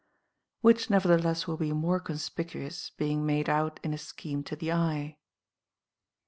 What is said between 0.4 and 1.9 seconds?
Which nevertheless will be